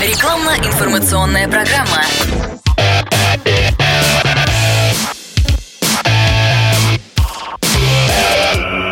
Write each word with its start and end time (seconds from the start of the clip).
Рекламно-информационная 0.00 1.46
программа. 1.46 2.00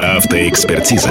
Автоэкспертиза. 0.02 1.10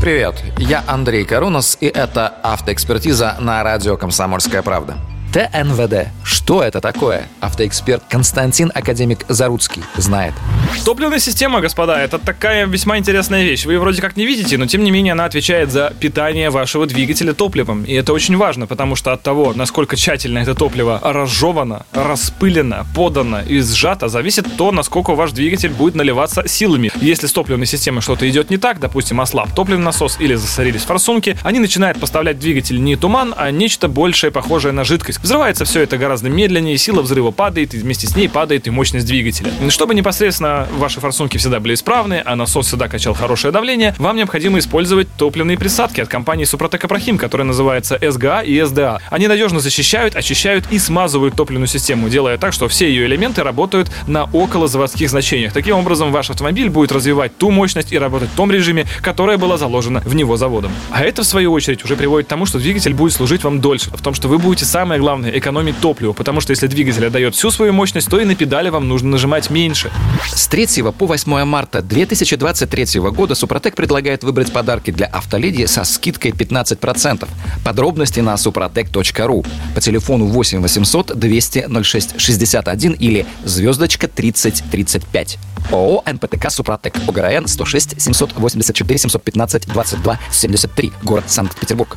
Привет, 0.00 0.42
я 0.58 0.82
Андрей 0.88 1.24
Карунос, 1.24 1.78
и 1.80 1.86
это 1.86 2.26
автоэкспертиза 2.42 3.36
на 3.38 3.62
радио 3.62 3.96
«Комсомольская 3.96 4.62
правда». 4.62 4.96
ТНВД. 5.32 6.08
Что 6.50 6.64
это 6.64 6.80
такое? 6.80 7.28
Автоэксперт 7.38 8.02
Константин 8.08 8.72
Академик 8.74 9.24
Заруцкий 9.28 9.84
знает. 9.96 10.34
Топливная 10.84 11.20
система, 11.20 11.60
господа, 11.60 12.02
это 12.02 12.18
такая 12.18 12.66
весьма 12.66 12.98
интересная 12.98 13.44
вещь. 13.44 13.66
Вы 13.66 13.78
вроде 13.78 14.02
как 14.02 14.16
не 14.16 14.26
видите, 14.26 14.58
но 14.58 14.66
тем 14.66 14.82
не 14.82 14.90
менее 14.90 15.12
она 15.12 15.26
отвечает 15.26 15.70
за 15.70 15.94
питание 16.00 16.50
вашего 16.50 16.86
двигателя 16.86 17.34
топливом. 17.34 17.84
И 17.84 17.92
это 17.92 18.12
очень 18.12 18.36
важно, 18.36 18.66
потому 18.66 18.96
что 18.96 19.12
от 19.12 19.22
того, 19.22 19.52
насколько 19.54 19.94
тщательно 19.94 20.40
это 20.40 20.56
топливо 20.56 20.98
разжевано, 21.00 21.86
распылено, 21.92 22.84
подано 22.96 23.42
и 23.42 23.60
сжато, 23.60 24.08
зависит 24.08 24.56
то, 24.56 24.72
насколько 24.72 25.14
ваш 25.14 25.30
двигатель 25.30 25.70
будет 25.70 25.94
наливаться 25.94 26.48
силами. 26.48 26.90
Если 27.00 27.28
с 27.28 27.32
топливной 27.32 27.66
системой 27.66 28.00
что-то 28.00 28.28
идет 28.28 28.50
не 28.50 28.56
так, 28.56 28.80
допустим, 28.80 29.20
ослаб 29.20 29.54
топливный 29.54 29.84
насос 29.84 30.16
или 30.18 30.34
засорились 30.34 30.82
форсунки, 30.82 31.36
они 31.44 31.60
начинают 31.60 32.00
поставлять 32.00 32.40
двигатель 32.40 32.82
не 32.82 32.96
туман, 32.96 33.34
а 33.36 33.52
нечто 33.52 33.86
большее, 33.86 34.32
похожее 34.32 34.72
на 34.72 34.82
жидкость. 34.82 35.20
Взрывается 35.22 35.64
все 35.64 35.82
это 35.82 35.96
гораздо 35.96 36.28
медленнее, 36.40 36.78
сила 36.78 37.02
взрыва 37.02 37.32
падает, 37.32 37.74
и 37.74 37.76
вместе 37.76 38.06
с 38.06 38.16
ней 38.16 38.26
падает 38.26 38.66
и 38.66 38.70
мощность 38.70 39.06
двигателя. 39.06 39.52
Чтобы 39.68 39.94
непосредственно 39.94 40.66
ваши 40.78 40.98
форсунки 40.98 41.36
всегда 41.36 41.60
были 41.60 41.74
исправны, 41.74 42.22
а 42.24 42.34
насос 42.34 42.68
всегда 42.68 42.88
качал 42.88 43.12
хорошее 43.12 43.52
давление, 43.52 43.94
вам 43.98 44.16
необходимо 44.16 44.58
использовать 44.58 45.06
топливные 45.18 45.58
присадки 45.58 46.00
от 46.00 46.08
компании 46.08 46.44
Супротек 46.44 46.82
Апрахим, 46.82 47.18
которая 47.18 47.46
называется 47.46 47.98
СГА 48.00 48.40
и 48.40 48.58
СДА. 48.62 49.00
Они 49.10 49.28
надежно 49.28 49.60
защищают, 49.60 50.16
очищают 50.16 50.64
и 50.70 50.78
смазывают 50.78 51.34
топливную 51.34 51.68
систему, 51.68 52.08
делая 52.08 52.38
так, 52.38 52.54
что 52.54 52.68
все 52.68 52.88
ее 52.88 53.04
элементы 53.04 53.42
работают 53.42 53.90
на 54.06 54.24
околозаводских 54.24 55.10
значениях. 55.10 55.52
Таким 55.52 55.76
образом, 55.76 56.10
ваш 56.10 56.30
автомобиль 56.30 56.70
будет 56.70 56.90
развивать 56.90 57.36
ту 57.36 57.50
мощность 57.50 57.92
и 57.92 57.98
работать 57.98 58.30
в 58.30 58.34
том 58.34 58.50
режиме, 58.50 58.86
которая 59.02 59.36
была 59.36 59.58
заложена 59.58 60.00
в 60.06 60.14
него 60.14 60.38
заводом. 60.38 60.72
А 60.90 61.04
это, 61.04 61.22
в 61.22 61.26
свою 61.26 61.52
очередь, 61.52 61.84
уже 61.84 61.96
приводит 61.96 62.28
к 62.28 62.30
тому, 62.30 62.46
что 62.46 62.58
двигатель 62.58 62.94
будет 62.94 63.12
служить 63.12 63.44
вам 63.44 63.60
дольше, 63.60 63.90
в 63.90 64.00
том, 64.00 64.14
что 64.14 64.28
вы 64.28 64.38
будете 64.38 64.64
самое 64.64 64.98
главное 64.98 65.30
экономить 65.38 65.78
топливо, 65.80 66.14
потому 66.20 66.42
что 66.42 66.50
если 66.50 66.66
двигатель 66.66 67.06
отдает 67.06 67.34
всю 67.34 67.50
свою 67.50 67.72
мощность, 67.72 68.10
то 68.10 68.20
и 68.20 68.26
на 68.26 68.34
педали 68.34 68.68
вам 68.68 68.86
нужно 68.86 69.08
нажимать 69.08 69.48
меньше. 69.48 69.90
С 70.30 70.48
3 70.48 70.82
по 70.98 71.06
8 71.06 71.44
марта 71.46 71.80
2023 71.80 73.00
года 73.00 73.34
Супротек 73.34 73.74
предлагает 73.74 74.22
выбрать 74.22 74.52
подарки 74.52 74.90
для 74.90 75.06
автоледи 75.06 75.64
со 75.64 75.82
скидкой 75.82 76.32
15%. 76.32 77.26
Подробности 77.64 78.20
на 78.20 78.34
suprotec.ru 78.34 79.46
по 79.74 79.80
телефону 79.80 80.26
8 80.26 80.60
800 80.60 81.18
200 81.18 81.82
06 81.82 82.20
61 82.20 82.92
или 82.92 83.24
звездочка 83.46 84.06
3035. 84.06 85.38
ООО 85.72 86.02
«НПТК 86.04 86.50
Супротек». 86.50 86.96
ОГРН 87.08 87.48
106 87.48 87.98
784 87.98 88.98
715 88.98 89.68
22 89.68 90.18
73. 90.30 90.92
Город 91.02 91.24
Санкт-Петербург. 91.28 91.96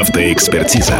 Автоэкспертиза. 0.00 0.98